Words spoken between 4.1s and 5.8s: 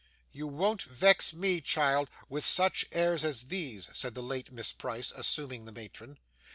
the late Miss Price, assuming the